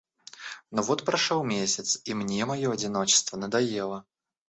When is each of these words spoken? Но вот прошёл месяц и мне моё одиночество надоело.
Но 0.71 0.81
вот 0.81 1.05
прошёл 1.05 1.43
месяц 1.43 2.01
и 2.05 2.15
мне 2.15 2.43
моё 2.47 2.71
одиночество 2.71 3.37
надоело. 3.37 4.03